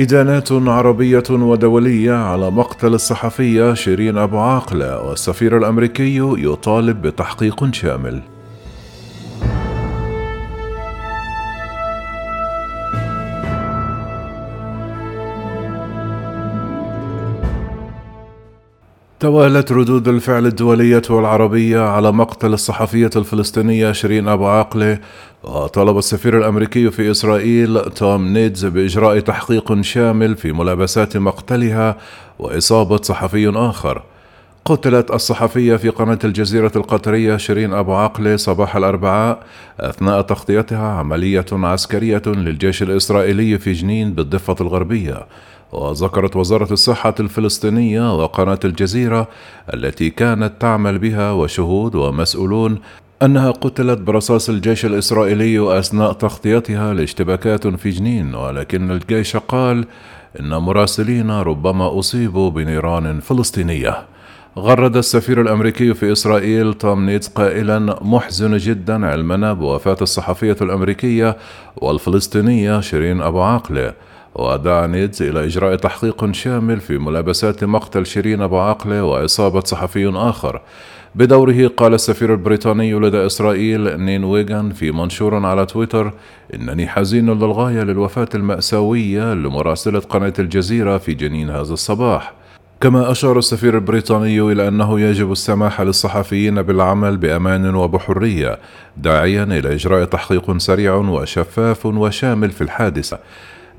إدانات 0.00 0.52
عربية 0.52 1.22
ودولية 1.30 2.12
على 2.12 2.50
مقتل 2.50 2.94
الصحفية 2.94 3.74
شيرين 3.74 4.18
أبو 4.18 4.38
عاقلة 4.38 5.02
والسفير 5.02 5.56
الأمريكي 5.56 6.18
يطالب 6.18 7.02
بتحقيق 7.02 7.72
شامل. 7.72 8.22
توالت 19.20 19.72
ردود 19.72 20.08
الفعل 20.08 20.46
الدولية 20.46 21.02
والعربية 21.10 21.80
على 21.80 22.12
مقتل 22.12 22.52
الصحفية 22.52 23.10
الفلسطينية 23.16 23.92
شيرين 23.92 24.28
أبو 24.28 24.46
عاقلة 24.46 24.98
وطلب 25.44 25.98
السفير 25.98 26.38
الأمريكي 26.38 26.90
في 26.90 27.10
إسرائيل 27.10 27.90
توم 27.90 28.28
نيدز 28.28 28.66
بإجراء 28.66 29.20
تحقيق 29.20 29.80
شامل 29.80 30.36
في 30.36 30.52
ملابسات 30.52 31.16
مقتلها 31.16 31.96
وإصابة 32.38 32.96
صحفي 33.02 33.48
آخر. 33.48 34.02
قتلت 34.64 35.10
الصحفية 35.10 35.76
في 35.76 35.88
قناة 35.88 36.18
الجزيرة 36.24 36.72
القطرية 36.76 37.36
شيرين 37.36 37.72
أبو 37.72 37.94
عقلة 37.94 38.36
صباح 38.36 38.76
الأربعاء 38.76 39.42
أثناء 39.80 40.20
تغطيتها 40.20 40.88
عملية 40.88 41.46
عسكرية 41.52 42.22
للجيش 42.26 42.82
الإسرائيلي 42.82 43.58
في 43.58 43.72
جنين 43.72 44.14
بالضفة 44.14 44.56
الغربية. 44.60 45.26
وذكرت 45.72 46.36
وزارة 46.36 46.72
الصحة 46.72 47.14
الفلسطينية 47.20 48.16
وقناة 48.22 48.58
الجزيرة 48.64 49.28
التي 49.74 50.10
كانت 50.10 50.52
تعمل 50.60 50.98
بها 50.98 51.32
وشهود 51.32 51.94
ومسؤولون 51.94 52.78
أنها 53.22 53.50
قتلت 53.50 53.98
برصاص 53.98 54.48
الجيش 54.48 54.86
الإسرائيلي 54.86 55.78
أثناء 55.78 56.12
تغطيتها 56.12 56.94
لاشتباكات 56.94 57.66
في 57.66 57.90
جنين 57.90 58.34
ولكن 58.34 58.90
الجيش 58.90 59.36
قال 59.36 59.84
إن 60.40 60.48
مراسلين 60.48 61.30
ربما 61.30 61.98
أصيبوا 61.98 62.50
بنيران 62.50 63.20
فلسطينية. 63.20 64.06
غرد 64.58 64.96
السفير 64.96 65.40
الأمريكي 65.40 65.94
في 65.94 66.12
إسرائيل 66.12 66.74
توم 66.74 67.06
نيدز 67.06 67.28
قائلا 67.28 67.98
محزن 68.02 68.56
جدا 68.56 69.06
علمنا 69.06 69.52
بوفاة 69.52 69.96
الصحفية 70.02 70.56
الأمريكية 70.62 71.36
والفلسطينية 71.76 72.80
شيرين 72.80 73.20
أبو 73.20 73.40
عاقلة. 73.40 73.94
ودعا 74.34 74.86
نيدز 74.86 75.22
إلى 75.22 75.44
إجراء 75.44 75.76
تحقيق 75.76 76.32
شامل 76.32 76.80
في 76.80 76.98
ملابسات 76.98 77.64
مقتل 77.64 78.06
شيرين 78.06 78.42
أبو 78.42 78.58
عاقلة 78.58 79.04
وإصابة 79.04 79.60
صحفي 79.60 80.12
آخر. 80.14 80.60
بدوره 81.14 81.66
قال 81.66 81.94
السفير 81.94 82.32
البريطاني 82.32 82.94
لدى 82.94 83.26
إسرائيل 83.26 84.00
نين 84.00 84.24
ويغان 84.24 84.72
في 84.72 84.90
منشور 84.92 85.46
على 85.46 85.66
تويتر 85.66 86.12
إنني 86.54 86.88
حزين 86.88 87.30
للغاية 87.30 87.82
للوفاة 87.82 88.28
المأساوية 88.34 89.34
لمراسلة 89.34 89.98
قناة 89.98 90.32
الجزيرة 90.38 90.98
في 90.98 91.14
جنين 91.14 91.50
هذا 91.50 91.72
الصباح. 91.72 92.32
كما 92.80 93.10
أشار 93.10 93.38
السفير 93.38 93.74
البريطاني 93.74 94.40
إلى 94.40 94.68
أنه 94.68 95.00
يجب 95.00 95.32
السماح 95.32 95.80
للصحفيين 95.80 96.62
بالعمل 96.62 97.16
بأمان 97.16 97.74
وبحرية 97.74 98.58
داعيا 98.96 99.42
إلى 99.42 99.74
إجراء 99.74 100.04
تحقيق 100.04 100.56
سريع 100.56 100.94
وشفاف 100.94 101.86
وشامل 101.86 102.50
في 102.50 102.60
الحادثة. 102.60 103.18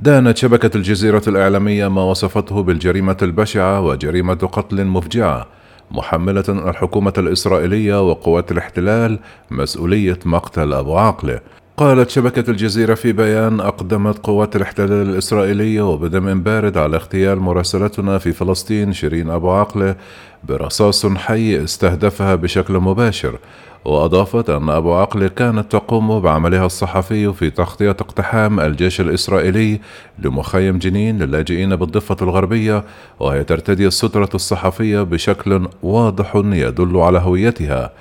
دانت 0.02 0.38
شبكة 0.38 0.77
الجزيرة 0.77 1.21
الإعلامية 1.27 1.88
ما 1.88 2.03
وصفته 2.03 2.63
بالجريمة 2.63 3.17
البشعة 3.21 3.81
وجريمة 3.81 4.33
قتل 4.33 4.85
مفجعة 4.85 5.47
محملة 5.91 6.43
الحكومة 6.49 7.13
الإسرائيلية 7.17 8.09
وقوات 8.09 8.52
الاحتلال 8.52 9.19
مسؤولية 9.52 10.19
مقتل 10.25 10.73
أبو 10.73 10.97
عاقلة. 10.97 11.39
قالت 11.77 12.09
شبكة 12.09 12.52
الجزيرة 12.52 12.93
في 12.93 13.11
بيان 13.11 13.59
أقدمت 13.59 14.17
قوات 14.25 14.55
الاحتلال 14.55 15.09
الإسرائيلية 15.09 15.81
وبدم 15.81 16.41
بارد 16.43 16.77
على 16.77 16.95
اغتيال 16.97 17.39
مراسلتنا 17.39 18.17
في 18.17 18.31
فلسطين 18.31 18.93
شيرين 18.93 19.30
أبو 19.30 19.52
عقلة 19.52 19.95
برصاص 20.44 21.06
حي 21.06 21.64
استهدفها 21.64 22.36
بشكل 22.36 22.73
مباشر 22.73 23.39
وأضافت 23.86 24.49
أن 24.49 24.70
أبو 24.70 24.93
عقل 24.93 25.27
كانت 25.27 25.71
تقوم 25.71 26.20
بعملها 26.20 26.65
الصحفي 26.65 27.33
في 27.33 27.49
تغطية 27.49 27.89
اقتحام 27.89 28.60
الجيش 28.60 29.02
الإسرائيلي 29.02 29.80
لمخيم 30.20 30.77
جنين 30.77 31.20
للاجئين 31.20 31.76
بالضفة 31.76 32.17
الغربية 32.21 32.83
وهي 33.20 33.43
ترتدي 33.43 33.88
السترة 33.88 34.30
الصحفية 34.36 35.02
بشكل 35.02 35.67
واضح 35.83 36.36
يدل 36.36 36.98
على 36.98 37.20
هويتها. 37.20 37.92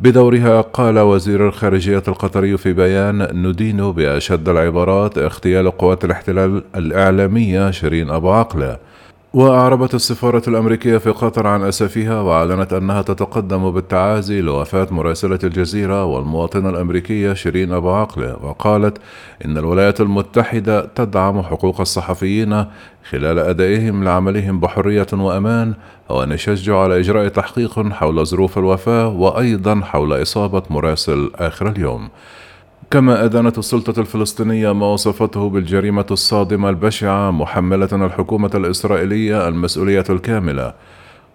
بدورها 0.00 0.60
قال 0.60 0.98
وزير 0.98 1.48
الخارجية 1.48 2.02
القطري 2.08 2.56
في 2.56 2.72
بيان 2.72 3.46
ندين 3.46 3.92
بأشد 3.92 4.48
العبارات 4.48 5.18
اغتيال 5.18 5.70
قوات 5.70 6.04
الاحتلال 6.04 6.62
الإعلامية 6.76 7.70
شيرين 7.70 8.10
أبو 8.10 8.30
عقلة 8.30 8.78
وأعربت 9.34 9.94
السفارة 9.94 10.42
الأمريكية 10.48 10.98
في 10.98 11.10
قطر 11.10 11.46
عن 11.46 11.62
أسفها 11.62 12.20
وأعلنت 12.20 12.72
أنها 12.72 13.02
تتقدم 13.02 13.70
بالتعازي 13.70 14.40
لوفاة 14.40 14.88
مراسلة 14.90 15.38
الجزيرة 15.44 16.04
والمواطنة 16.04 16.68
الأمريكية 16.68 17.32
شيرين 17.32 17.72
أبو 17.72 17.90
عقلة 17.90 18.36
وقالت 18.42 18.98
إن 19.44 19.58
الولايات 19.58 20.00
المتحدة 20.00 20.84
تدعم 20.94 21.42
حقوق 21.42 21.80
الصحفيين 21.80 22.64
خلال 23.10 23.38
أدائهم 23.38 24.04
لعملهم 24.04 24.60
بحرية 24.60 25.06
وأمان 25.12 25.74
ونشجع 26.08 26.78
على 26.78 27.00
إجراء 27.00 27.28
تحقيق 27.28 27.88
حول 27.88 28.26
ظروف 28.26 28.58
الوفاة 28.58 29.08
وأيضا 29.08 29.80
حول 29.80 30.22
إصابة 30.22 30.62
مراسل 30.70 31.30
آخر 31.34 31.68
اليوم. 31.68 32.08
كما 32.92 33.24
أدانت 33.24 33.58
السلطة 33.58 34.00
الفلسطينية 34.00 34.72
ما 34.72 34.86
وصفته 34.86 35.48
بالجريمة 35.48 36.06
الصادمة 36.10 36.70
البشعة 36.70 37.30
محملة 37.30 37.88
الحكومة 37.92 38.50
الإسرائيلية 38.54 39.48
المسؤولية 39.48 40.04
الكاملة. 40.10 40.74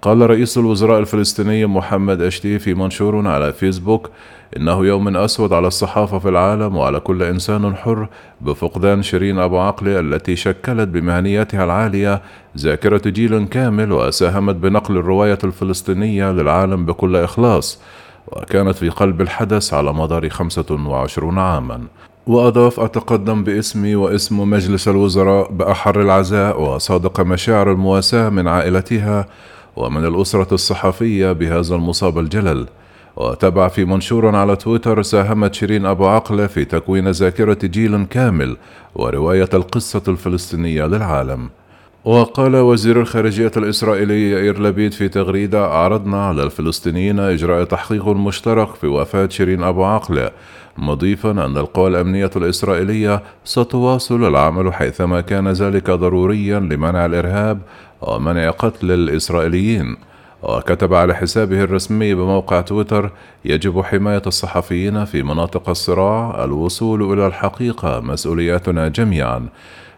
قال 0.01 0.29
رئيس 0.29 0.57
الوزراء 0.57 0.99
الفلسطيني 0.99 1.65
محمد 1.65 2.21
أشتي 2.21 2.59
في 2.59 2.73
منشور 2.73 3.27
على 3.27 3.53
فيسبوك 3.53 4.09
إنه 4.57 4.85
يوم 4.85 5.17
أسود 5.17 5.53
على 5.53 5.67
الصحافة 5.67 6.19
في 6.19 6.29
العالم 6.29 6.77
وعلى 6.77 6.99
كل 6.99 7.23
إنسان 7.23 7.75
حر 7.75 8.07
بفقدان 8.41 9.03
شيرين 9.03 9.39
أبو 9.39 9.59
عقلة 9.59 9.99
التي 9.99 10.35
شكلت 10.35 10.87
بمهنيتها 10.87 11.63
العالية 11.63 12.21
ذاكرة 12.57 13.09
جيل 13.09 13.47
كامل 13.47 13.91
وساهمت 13.91 14.55
بنقل 14.55 14.97
الرواية 14.97 15.39
الفلسطينية 15.43 16.31
للعالم 16.31 16.85
بكل 16.85 17.15
إخلاص. 17.15 17.81
وكانت 18.27 18.75
في 18.75 18.89
قلب 18.89 19.21
الحدث 19.21 19.73
على 19.73 19.93
مدار 19.93 20.29
25 20.29 21.37
عاما. 21.39 21.81
وأضاف 22.27 22.79
أتقدم 22.79 23.43
باسمي 23.43 23.95
واسم 23.95 24.49
مجلس 24.49 24.87
الوزراء 24.87 25.51
بأحر 25.51 26.01
العزاء 26.01 26.61
وصادق 26.61 27.21
مشاعر 27.21 27.71
المواساة 27.71 28.29
من 28.29 28.47
عائلتها 28.47 29.25
ومن 29.75 30.05
الأسرة 30.05 30.53
الصحفية 30.53 31.31
بهذا 31.31 31.75
المصاب 31.75 32.19
الجلل. 32.19 32.67
وتبع 33.15 33.67
في 33.67 33.85
منشور 33.85 34.35
على 34.35 34.55
تويتر 34.55 35.01
ساهمت 35.01 35.53
شيرين 35.53 35.85
أبو 35.85 36.07
عقلة 36.07 36.47
في 36.47 36.65
تكوين 36.65 37.11
ذاكرة 37.11 37.57
جيل 37.63 38.05
كامل 38.05 38.57
ورواية 38.95 39.49
القصة 39.53 40.01
الفلسطينية 40.07 40.85
للعالم. 40.85 41.49
وقال 42.05 42.55
وزير 42.55 43.01
الخارجية 43.01 43.51
الإسرائيلي 43.57 44.31
يائير 44.31 44.61
لبيد 44.61 44.93
في 44.93 45.07
تغريدة 45.07 45.67
عرضنا 45.67 46.25
على 46.25 46.43
الفلسطينيين 46.43 47.19
إجراء 47.19 47.63
تحقيق 47.63 48.07
مشترك 48.07 48.75
في 48.75 48.87
وفاة 48.87 49.29
شيرين 49.29 49.63
أبو 49.63 49.83
عقلة. 49.83 50.31
مضيفا 50.77 51.31
أن 51.31 51.57
القوى 51.57 51.87
الأمنية 51.87 52.29
الإسرائيلية 52.35 53.23
ستواصل 53.43 54.27
العمل 54.27 54.73
حيثما 54.73 55.21
كان 55.21 55.47
ذلك 55.47 55.91
ضروريا 55.91 56.59
لمنع 56.59 57.05
الإرهاب 57.05 57.59
ومنع 58.01 58.49
قتل 58.49 58.91
الإسرائيليين. 58.91 59.97
وكتب 60.43 60.93
على 60.93 61.15
حسابه 61.15 61.63
الرسمي 61.63 62.13
بموقع 62.13 62.61
تويتر 62.61 63.11
يجب 63.45 63.81
حماية 63.81 64.21
الصحفيين 64.27 65.05
في 65.05 65.23
مناطق 65.23 65.69
الصراع 65.69 66.43
الوصول 66.43 67.13
إلى 67.13 67.27
الحقيقة 67.27 67.99
مسؤولياتنا 67.99 68.87
جميعا. 68.87 69.47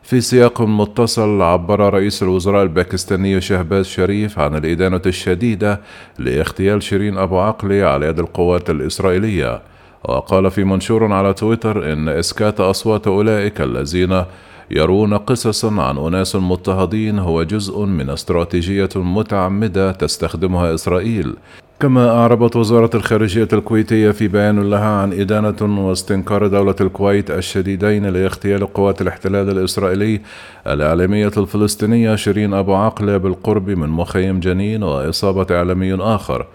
في 0.03 0.21
سياق 0.21 0.61
متصل 0.61 1.41
عبر 1.41 1.93
رئيس 1.93 2.23
الوزراء 2.23 2.63
الباكستاني 2.63 3.41
شهباز 3.41 3.85
شريف 3.85 4.39
عن 4.39 4.55
الإدانة 4.55 5.01
الشديدة 5.05 5.81
لاغتيال 6.19 6.83
شيرين 6.83 7.17
أبو 7.17 7.39
عقلي 7.39 7.83
على 7.83 8.05
يد 8.05 8.19
القوات 8.19 8.69
الإسرائيلية. 8.69 9.61
وقال 10.03 10.51
في 10.51 10.63
منشور 10.63 11.13
على 11.13 11.33
تويتر 11.33 11.93
إن 11.93 12.09
إسكات 12.09 12.59
أصوات 12.59 13.07
أولئك 13.07 13.61
الذين 13.61 14.23
يرون 14.71 15.13
قصصا 15.13 15.81
عن 15.81 15.97
أناس 15.97 16.35
مضطهدين 16.35 17.19
هو 17.19 17.43
جزء 17.43 17.85
من 17.85 18.09
استراتيجية 18.09 18.89
متعمدة 18.95 19.91
تستخدمها 19.91 20.73
إسرائيل. 20.73 21.35
كما 21.79 22.09
أعربت 22.09 22.55
وزارة 22.55 22.89
الخارجية 22.95 23.47
الكويتية 23.53 24.11
في 24.11 24.27
بيان 24.27 24.69
لها 24.69 25.01
عن 25.01 25.13
إدانة 25.13 25.87
واستنكار 25.87 26.47
دولة 26.47 26.75
الكويت 26.81 27.31
الشديدين 27.31 28.05
لاغتيال 28.05 28.73
قوات 28.73 29.01
الاحتلال 29.01 29.49
الإسرائيلي 29.49 30.21
الإعلامية 30.67 31.31
الفلسطينية 31.37 32.15
شيرين 32.15 32.53
أبو 32.53 32.75
عقلة 32.75 33.17
بالقرب 33.17 33.69
من 33.69 33.89
مخيم 33.89 34.39
جنين 34.39 34.83
وإصابة 34.83 35.55
إعلامي 35.55 35.93
آخر. 35.93 36.45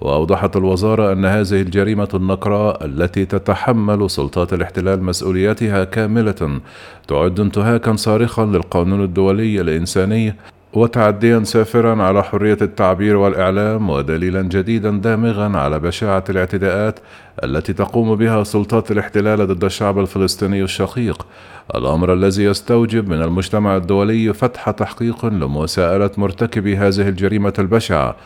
وأوضحت 0.00 0.56
الوزارة 0.56 1.12
أن 1.12 1.24
هذه 1.24 1.60
الجريمة 1.60 2.08
النقراء 2.14 2.84
التي 2.84 3.24
تتحمل 3.24 4.10
سلطات 4.10 4.52
الاحتلال 4.52 5.02
مسؤوليتها 5.02 5.84
كاملة 5.84 6.60
تعد 7.08 7.40
انتهاكا 7.40 7.96
صارخا 7.96 8.44
للقانون 8.44 9.04
الدولي 9.04 9.60
الإنساني 9.60 10.34
وتعديا 10.74 11.44
سافرا 11.44 12.02
على 12.02 12.24
حرية 12.24 12.58
التعبير 12.62 13.16
والإعلام 13.16 13.90
ودليلا 13.90 14.42
جديدا 14.42 14.90
دامغا 14.90 15.58
على 15.58 15.78
بشاعة 15.78 16.24
الاعتداءات 16.30 16.98
التي 17.44 17.72
تقوم 17.72 18.14
بها 18.14 18.44
سلطات 18.44 18.90
الاحتلال 18.90 19.46
ضد 19.46 19.64
الشعب 19.64 19.98
الفلسطيني 19.98 20.62
الشقيق. 20.62 21.26
الأمر 21.74 22.12
الذي 22.12 22.44
يستوجب 22.44 23.08
من 23.08 23.22
المجتمع 23.22 23.76
الدولي 23.76 24.32
فتح 24.34 24.70
تحقيق 24.70 25.26
لمساءلة 25.26 26.10
مرتكبي 26.16 26.76
هذه 26.76 27.08
الجريمة 27.08 27.54
البشعة 27.58 28.16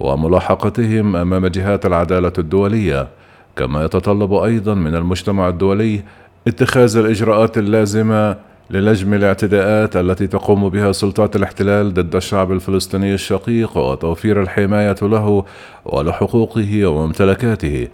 وملاحقتهم 0.00 1.16
أمام 1.16 1.46
جهات 1.46 1.86
العدالة 1.86 2.32
الدولية. 2.38 3.08
كما 3.56 3.84
يتطلب 3.84 4.34
أيضا 4.34 4.74
من 4.74 4.94
المجتمع 4.94 5.48
الدولي 5.48 6.02
اتخاذ 6.46 6.96
الإجراءات 6.96 7.58
اللازمة 7.58 8.36
للجم 8.70 9.14
الاعتداءات 9.14 9.96
التي 9.96 10.26
تقوم 10.26 10.68
بها 10.68 10.92
سلطات 10.92 11.36
الاحتلال 11.36 11.94
ضد 11.94 12.16
الشعب 12.16 12.52
الفلسطيني 12.52 13.14
الشقيق 13.14 13.76
وتوفير 13.78 14.42
الحماية 14.42 14.96
له 15.02 15.44
ولحقوقه 15.84 16.86
وممتلكاته. 16.86 17.88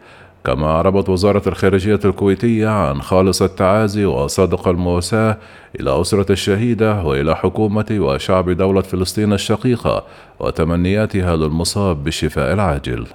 كما 0.45 0.67
أعربت 0.67 1.09
وزارة 1.09 1.43
الخارجية 1.47 2.01
الكويتية 2.05 2.69
عن 2.69 3.03
خالص 3.03 3.43
التعازي 3.43 4.05
وصادق 4.05 4.69
المواساة 4.69 5.39
إلى 5.81 6.01
أسرة 6.01 6.33
الشهيدة 6.33 7.03
وإلى 7.03 7.37
حكومة 7.37 7.87
وشعب 7.91 8.51
دولة 8.51 8.81
فلسطين 8.81 9.33
الشقيقة 9.33 10.05
وتمنياتها 10.41 11.37
للمصاب 11.37 12.05
بالشفاء 12.05 12.53
العاجل. 12.53 13.07